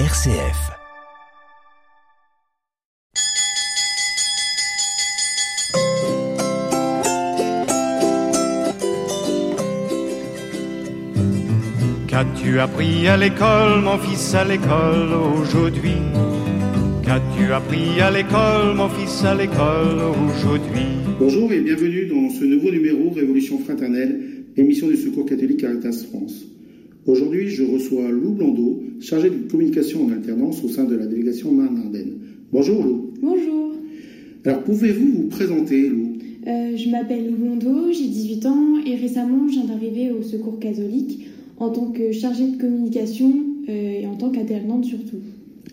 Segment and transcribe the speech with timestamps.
[0.00, 0.72] RCF.
[12.08, 15.92] Qu'as-tu appris à l'école, mon fils, à l'école aujourd'hui?
[17.04, 20.88] Qu'as-tu appris à l'école, mon fils, à l'école aujourd'hui?
[21.20, 26.46] Bonjour et bienvenue dans ce nouveau numéro Révolution fraternelle, émission du Secours catholique Caritas France.
[27.06, 31.52] Aujourd'hui, je reçois Lou Blondeau, chargé de communication en alternance au sein de la délégation
[31.52, 32.14] Marne-Ardenne.
[32.50, 33.10] Bonjour Lou.
[33.20, 33.72] Bonjour.
[34.46, 36.14] Alors pouvez-vous vous présenter Lou?
[36.46, 40.58] Euh, je m'appelle Lou Blondeau, j'ai 18 ans et récemment je viens d'arriver au Secours
[40.58, 41.26] catholique
[41.58, 43.34] en tant que chargée de communication
[43.68, 45.18] euh, et en tant qu'alternante surtout.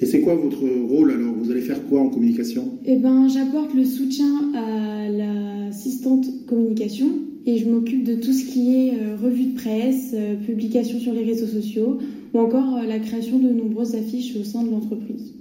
[0.01, 1.33] Et c'est quoi votre rôle alors?
[1.33, 2.77] Vous allez faire quoi en communication?
[2.85, 7.07] Eh ben, j'apporte le soutien à l'assistante communication
[7.45, 11.13] et je m'occupe de tout ce qui est euh, revue de presse, euh, publication sur
[11.13, 11.97] les réseaux sociaux
[12.33, 15.33] ou encore euh, la création de nombreuses affiches au sein de l'entreprise.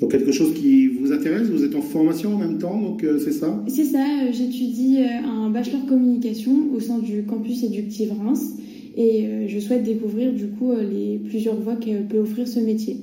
[0.00, 3.32] Donc quelque chose qui vous intéresse Vous êtes en formation en même temps, donc c'est
[3.32, 3.64] ça?
[3.66, 8.56] C'est ça, j'étudie un bachelor communication au sein du campus éductif Reims
[8.94, 12.98] et je souhaite découvrir du coup les plusieurs voies que peut offrir ce métier.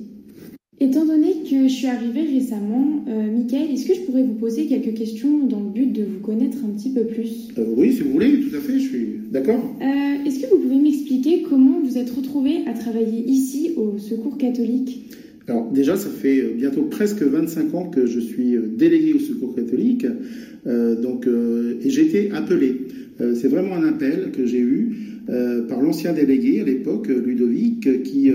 [0.80, 4.66] Étant donné que je suis arrivée récemment, euh, Mickaël, est-ce que je pourrais vous poser
[4.66, 7.48] quelques questions dans le but de vous connaître un petit peu plus?
[7.58, 9.60] Euh, Oui, si vous voulez, tout à fait, je suis d'accord.
[9.80, 14.36] Euh, Est-ce que vous pouvez m'expliquer comment vous êtes retrouvé à travailler ici au Secours
[14.36, 15.10] catholique?
[15.46, 19.54] Alors déjà, ça fait euh, bientôt presque 25 ans que je suis délégué au Secours
[19.54, 20.06] catholique,
[20.66, 22.78] donc et j'ai été appelé.
[23.20, 24.96] Euh, c'est vraiment un appel que j'ai eu
[25.28, 28.30] euh, par l'ancien délégué à l'époque, euh, Ludovic, qui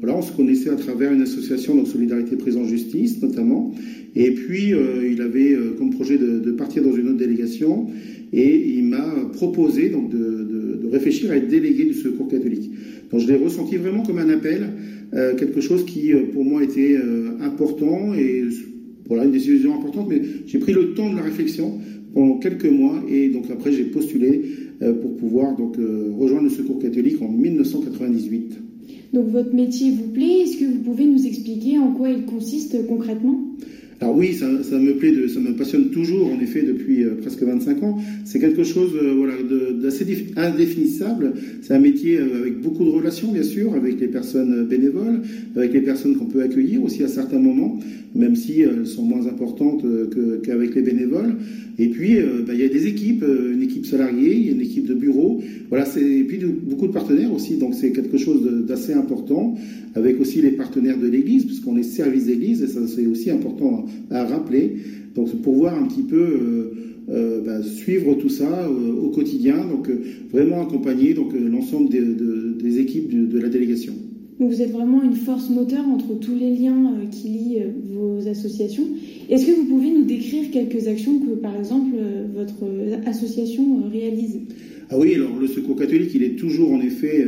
[0.00, 3.74] voilà, on se connaissait à travers une association donc Solidarité Présence Justice notamment.
[4.14, 4.72] Et puis
[5.10, 7.86] il avait comme projet de, partir dans une autre délégation
[8.32, 12.70] et il m'a proposé donc de, de- réfléchir à être délégué du Secours catholique.
[13.10, 14.68] Donc je l'ai ressenti vraiment comme un appel,
[15.38, 16.96] quelque chose qui pour moi était
[17.40, 18.44] important et
[19.08, 20.08] voilà une décision importante.
[20.08, 21.80] Mais j'ai pris le temps de la réflexion
[22.16, 24.42] pendant quelques mois et donc après j'ai postulé
[24.80, 28.54] euh, pour pouvoir donc euh, rejoindre le Secours catholique en 1998.
[29.12, 30.40] Donc votre métier vous plaît?
[30.40, 33.38] Est-ce que vous pouvez nous expliquer en quoi il consiste concrètement?
[34.00, 37.42] Alors oui, ça, me plaît, de, ça me passionne toujours, en effet, depuis euh, presque
[37.42, 37.98] 25 ans.
[38.26, 39.32] C'est quelque chose euh, voilà,
[39.82, 41.32] d'assez défi- indéfinissable.
[41.62, 45.22] C'est un métier euh, avec beaucoup de relations, bien sûr, avec les personnes bénévoles,
[45.56, 47.78] avec les personnes qu'on peut accueillir aussi à certains moments,
[48.14, 49.82] même si elles sont moins importantes
[50.42, 51.36] qu'avec les bénévoles.
[51.78, 55.42] Et puis, bah, il y a des équipes, une équipe salariée, une équipe de bureau.
[55.68, 57.56] Voilà, et puis beaucoup de partenaires aussi.
[57.56, 59.56] Donc c'est quelque chose d'assez important,
[59.94, 63.85] avec aussi les partenaires de l'Église, puisqu'on est service d'Église, et ça c'est aussi important
[64.10, 64.76] à, rappeler.
[65.14, 66.72] Donc c'est pour voir un petit peu euh,
[67.08, 69.90] euh, bah, suivre tout ça euh, au quotidien, donc
[70.30, 73.92] vraiment accompagner donc l'ensemble des, de- des équipes de, de la délégation.
[74.38, 77.62] Donc vous êtes vraiment une force moteur entre tous les liens qui lient
[77.94, 78.84] vos associations.
[79.30, 81.96] Est-ce que vous pouvez nous décrire quelques actions que, par exemple,
[82.34, 82.64] votre
[83.06, 84.40] association réalise?
[84.90, 87.24] Ah oui, alors le Secours catholique, il est toujours en effet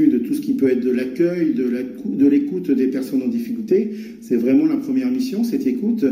[0.00, 3.90] de tout ce qui peut être de l'accueil, de l'écoute des personnes en difficulté.
[4.20, 6.04] C'est vraiment la première mission, cette écoute.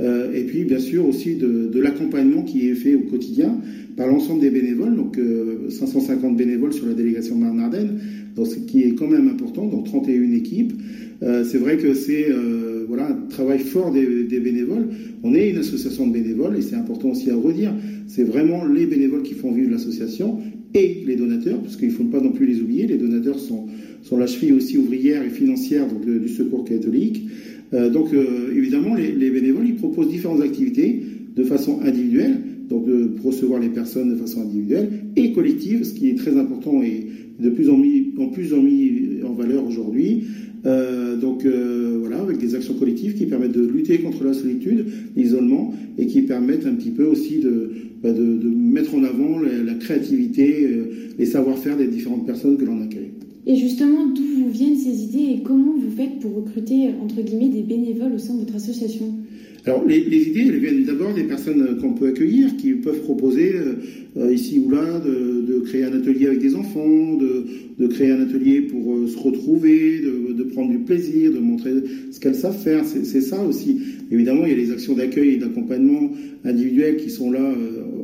[0.00, 3.58] Euh, et puis, bien sûr, aussi de, l'accompagnement qui est fait au quotidien
[3.96, 7.98] par l'ensemble des bénévoles, donc euh, 550 bénévoles sur la délégation Marne-Ardenne,
[8.44, 10.72] ce qui est quand même important, dans 31 équipes.
[11.22, 14.88] Euh, c'est vrai que c'est euh, voilà, un travail fort des bénévoles.
[15.22, 17.72] On est une association de bénévoles et c'est important aussi à redire.
[18.06, 20.38] C'est vraiment les bénévoles qui font vivre l'association
[20.76, 22.86] et les donateurs, parce qu'il ne faut pas non plus les oublier.
[22.86, 23.66] Les donateurs sont,
[24.16, 27.22] la cheville aussi ouvrière et financière de- du Secours catholique.
[27.74, 31.00] Euh, donc euh, évidemment, les, les bénévoles, ils proposent différentes activités
[31.34, 32.36] de façon individuelle,
[32.68, 36.82] donc de recevoir les personnes de façon individuelle et collective, ce qui est très important
[36.82, 37.06] et
[37.40, 37.78] de plus en
[38.28, 40.22] plus en mis en valeur aujourd'hui.
[42.66, 46.90] Actions collectives qui permettent de lutter contre la solitude, l'isolement, et qui permettent un petit
[46.90, 47.70] peu aussi de,
[48.02, 50.84] bah, de, mettre en avant la, la créativité, euh,
[51.18, 53.12] les savoir-faire des différentes personnes que l'on accueille.
[53.46, 57.48] Et justement, d'où vous viennent ces idées et comment vous faites pour recruter, entre guillemets,
[57.48, 59.14] des bénévoles au sein de votre association?
[59.66, 63.52] Alors les, idées, elles viennent d'abord des personnes euh, qu'on peut accueillir, qui peuvent proposer
[63.56, 63.74] euh,
[64.16, 68.60] euh, ici ou là de, créer un atelier avec des enfants, de, créer un atelier
[68.60, 71.72] pour se retrouver, de, prendre du plaisir, de montrer
[72.12, 72.84] ce qu'elles savent faire.
[72.84, 73.80] C'est ça aussi.
[74.12, 76.12] Évidemment, il y a les actions d'accueil et d'accompagnement
[76.44, 77.52] individuel qui sont là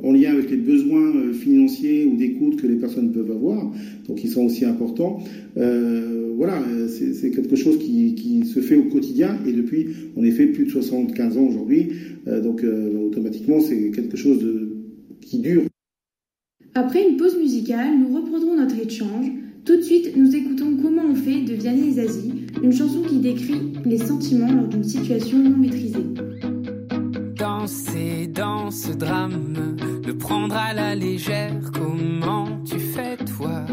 [0.03, 3.73] en lien avec les besoins euh, financiers ou d'écoute que les personnes peuvent avoir,
[4.09, 5.23] donc ils sont aussi importants.
[5.57, 10.65] Euh, voilà, c'est quelque chose qui, se fait au quotidien et depuis, en effet, plus
[10.65, 11.91] de 75 ans aujourd'hui.
[12.27, 14.45] Euh, donc automatiquement, c'est quelque chose
[15.21, 15.63] qui dure.
[16.75, 19.27] Après une pause musicale, nous reprendrons notre échange.
[19.65, 22.33] Tout de suite, nous écoutons Comment on fait de Vianney Zazie,
[22.63, 26.01] une chanson qui décrit les sentiments lors d'une situation non maîtrisée.
[27.63, 33.65] Dans ce drame, le prendre à la légère, comment tu fais toi?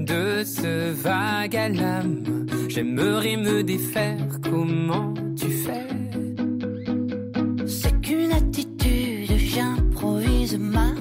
[0.00, 2.24] De ce vague à l'âme,
[2.66, 5.86] j'aimerais me défaire, comment tu fais?
[7.68, 10.97] C'est qu'une attitude, j'improvise ma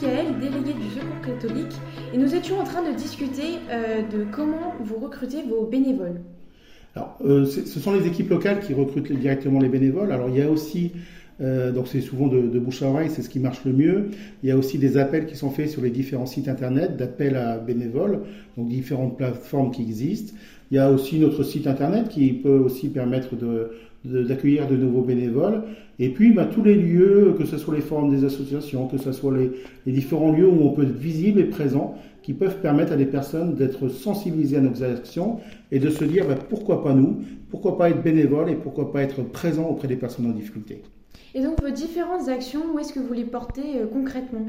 [0.00, 1.72] Michael, délégué du Secours catholique,
[2.14, 6.20] et nous étions en train de discuter euh, de comment vous recrutez vos bénévoles.
[6.94, 10.12] Alors, euh, ce sont les équipes locales qui recrutent directement les bénévoles.
[10.12, 10.92] Alors, il y a aussi,
[11.40, 14.10] euh, donc c'est souvent de, de bouche à oreille, c'est ce qui marche le mieux.
[14.44, 17.36] Il y a aussi des appels qui sont faits sur les différents sites internet d'appels
[17.36, 18.20] à bénévoles,
[18.56, 20.34] donc différentes plateformes qui existent.
[20.70, 23.70] Il y a aussi notre site internet qui peut aussi permettre de-
[24.04, 25.62] d'accueillir de, nouveaux bénévoles.
[25.98, 29.12] Et puis, bah, tous les lieux, que ce soit les forums des associations, que ce
[29.12, 29.50] soit les,
[29.86, 33.06] les différents lieux où on peut être visible et présent, qui peuvent permettre à des
[33.06, 35.38] personnes d'être sensibilisées à nos actions
[35.72, 39.02] et de se dire bah, pourquoi pas nous, pourquoi pas être bénévole et pourquoi pas
[39.02, 40.82] être présent auprès des personnes en difficulté.
[41.34, 44.46] Et donc vos différentes actions, où est-ce que vous les portez euh, concrètement?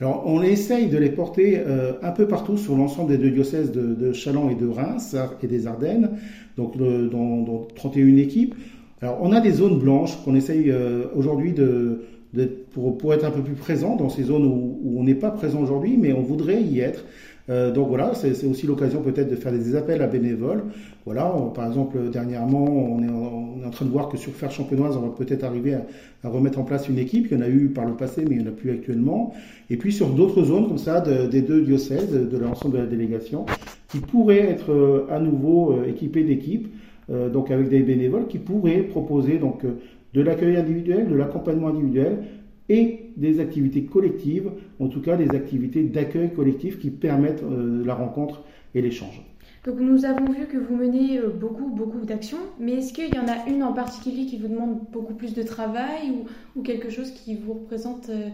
[0.00, 3.70] Alors, on essaye de les porter euh, un peu partout sur l'ensemble des deux diocèses
[3.70, 6.18] de, de Châlons et de Reims et des Ardennes,
[6.56, 8.56] donc le- dans, dans 31 équipes.
[9.02, 12.02] Alors, on a des zones blanches qu'on essaye euh, aujourd'hui de,
[12.34, 15.16] de- pour, pour être un peu plus présent dans ces zones où, où on n'est
[15.16, 17.04] pas présent aujourd'hui, mais on voudrait y être.
[17.50, 20.62] Euh, donc voilà, c'est aussi l'occasion peut-être de faire des appels à bénévoles.
[21.04, 24.16] Voilà, on- par exemple, dernièrement, on est, en, on est en train de voir que
[24.16, 25.84] sur Faire Champenoise, on va peut-être arriver à,
[26.22, 27.26] à remettre en place une équipe.
[27.28, 29.34] Il y en a eu par le passé, mais il n'y en a plus actuellement.
[29.68, 32.86] Et puis sur d'autres zones comme ça, de- des deux diocèses, de, l'ensemble de la
[32.86, 33.46] délégation,
[33.88, 36.68] qui pourraient être euh, à nouveau euh, équipés d'équipes,
[37.12, 39.80] donc avec des bénévoles, qui pourraient proposer donc euh,
[40.14, 42.24] de l'accueil individuel, de l'accompagnement individuel
[42.68, 44.50] et des activités collectives,
[44.80, 48.42] en tout cas des activités d'accueil collectif qui permettent euh, la rencontre
[48.74, 49.22] et l'échange.
[49.64, 53.18] Donc nous avons vu que vous menez euh, beaucoup, beaucoup d'actions, mais est-ce qu'il y
[53.18, 56.90] en a une en particulier qui vous demande beaucoup plus de travail ou, ou quelque
[56.90, 58.28] chose qui vous représente euh,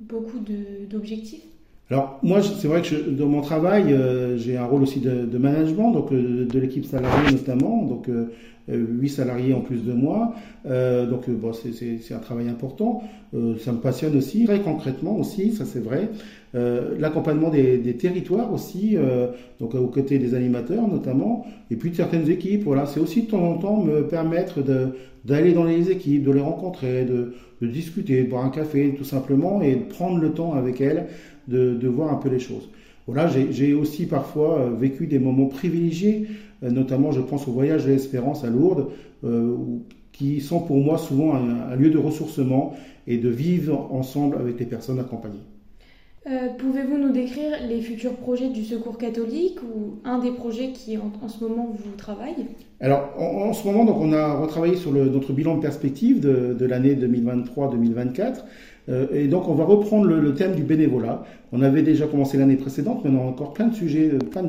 [0.00, 0.38] beaucoup
[0.88, 1.44] d'objectifs?
[1.90, 5.24] Alors moi, c'est vrai que je, dans mon travail, euh, j'ai un rôle aussi de,
[5.24, 8.26] de management, donc euh, de l'équipe salariée notamment, donc euh,
[8.68, 10.34] huit salariés en plus de moi.
[10.66, 13.02] donc bon, c'est un travail important.
[13.32, 16.10] ça me passionne aussi, très concrètement aussi, ça c'est vrai.
[16.54, 18.96] L'accompagnement des, des, territoires aussi,
[19.60, 22.64] donc aux côtés des animateurs notamment, et puis de certaines équipes.
[22.64, 24.60] Voilà, c'est aussi de temps en temps me permettre
[25.24, 29.04] d'aller dans les équipes, de les rencontrer, de, de discuter, de boire un café tout
[29.04, 31.06] simplement et de prendre le temps avec elles
[31.48, 32.68] de, voir un peu les choses.
[33.06, 36.28] Voilà, j'ai aussi parfois euh, vécu des moments privilégiés,
[36.62, 38.88] euh, notamment je pense au voyage de l'espérance à Lourdes,
[39.24, 39.56] euh,
[40.12, 42.74] qui sont pour moi souvent un, lieu de ressourcement
[43.06, 45.44] et de vivre ensemble avec les personnes accompagnées.
[46.58, 51.28] Pouvez-vous nous décrire les futurs projets du Secours catholique ou un des projets qui en,
[51.28, 52.46] ce moment vous travaille?
[52.80, 56.94] Alors en, ce moment, donc, on a retravaillé sur notre bilan de perspective de, l'année
[56.94, 58.44] 2023-2024
[58.88, 61.24] euh, et donc on va reprendre le, thème du bénévolat.
[61.52, 64.44] On avait déjà commencé l'année précédente, mais on a encore plein de sujets, euh, plein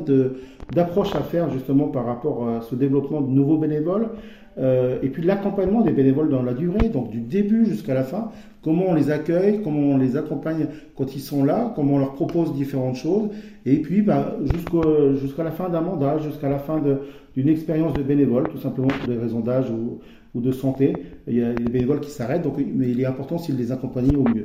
[0.74, 4.10] d'approches à faire justement par rapport à ce développement de nouveaux bénévoles.
[4.58, 8.30] Euh, et puis l'accompagnement des bénévoles dans la durée, donc du début jusqu'à la fin,
[8.62, 12.12] comment on les accueille, comment on les accompagne quand ils sont là, comment on leur
[12.12, 13.30] propose différentes choses,
[13.66, 14.36] et puis bah,
[15.20, 16.82] jusqu'à la fin d'un mandat, jusqu'à la fin
[17.36, 20.00] d'une expérience de bénévole, tout simplement pour des raisons d'âge ou,
[20.32, 20.92] de santé.
[21.26, 24.14] Il y a des bénévoles qui s'arrêtent, donc, mais il est important s'ils les accompagnent
[24.14, 24.44] au mieux.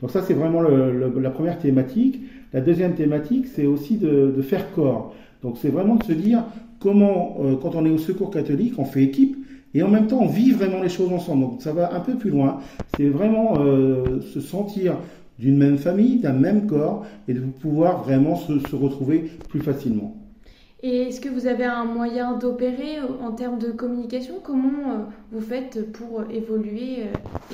[0.00, 2.20] Donc ça, c'est vraiment la première thématique.
[2.52, 5.14] La deuxième thématique, c'est aussi de, faire corps.
[5.42, 6.42] Donc c'est vraiment de se dire
[6.80, 9.36] comment, euh, quand on est au secours catholique, on fait équipe
[9.74, 11.42] et en même temps on vit vraiment les choses ensemble.
[11.42, 12.60] Donc ça va un peu plus loin.
[12.96, 14.96] C'est vraiment euh, se sentir
[15.38, 20.16] d'une même famille, d'un même corps et de pouvoir vraiment se retrouver plus facilement.
[20.82, 24.34] Et est-ce que vous avez un moyen d'opérer euh, en termes de communication?
[24.42, 24.98] Comment euh,
[25.30, 27.04] vous faites pour évoluer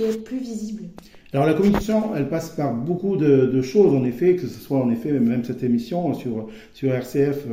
[0.01, 0.85] et être plus visible?
[1.37, 4.91] Alors la communication, elle passe par beaucoup de, choses en effet, que ce soit en
[4.91, 7.47] effet même cette émission sur sur RCF,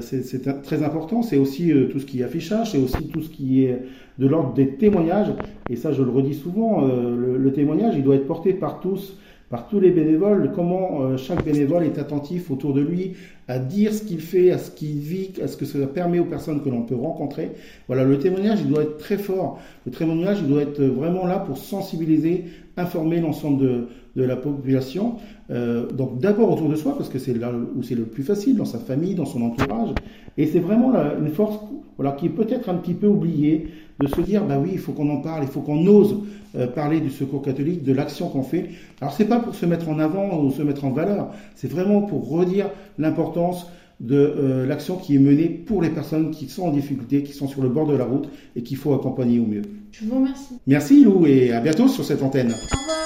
[0.00, 1.22] c'est très important.
[1.22, 3.78] C'est aussi tout ce qui est affichage, c'est aussi tout ce qui est
[4.18, 5.28] de l'ordre des témoignages.
[5.70, 9.16] Et ça, je le redis souvent, le, le, témoignage, il doit être porté par tous
[9.50, 13.14] par tous les bénévoles, comment euh, chaque bénévole est attentif autour de lui
[13.46, 16.26] à dire ce qu'il fait, à ce qu'il vit, à ce que ça permet aux
[16.26, 17.52] personnes que l'on peut rencontrer.
[17.86, 19.58] Voilà, le témoignage, il doit être très fort.
[19.86, 22.44] Le témoignage, il doit être vraiment là pour sensibiliser,
[22.78, 25.16] informer l'ensemble de, de, la population.
[25.50, 28.56] Euh, donc d'abord autour de soi, parce que c'est là où c'est le plus facile,
[28.56, 29.90] dans sa famille, dans son entourage.
[30.36, 31.58] Et c'est vraiment une force
[31.96, 33.68] voilà, qui est peut-être un petit peu oubliée
[34.00, 36.20] de se dire, bah oui, il faut qu'on en parle, il faut qu'on ose
[36.56, 38.68] euh, parler du secours catholique, de l'action qu'on fait.
[39.00, 42.02] Alors c'est pas pour se mettre en avant ou se mettre en valeur, c'est vraiment
[42.02, 43.66] pour redire l'importance
[44.00, 47.48] de euh, l'action qui est menée pour les personnes qui sont en difficulté, qui sont
[47.48, 49.62] sur le bord de la route et qu'il faut accompagner au mieux.
[49.90, 50.54] Je vous remercie.
[50.66, 52.52] Merci Lou et à bientôt sur cette antenne.
[52.52, 52.98] Au revoir.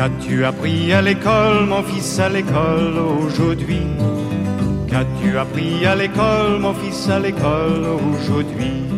[0.00, 3.82] Qu'as-tu appris à l'école, mon fils, à l'école aujourd'hui?
[4.88, 8.88] Qu'as-tu appris à l'école, mon fils, à l'école aujourd'hui?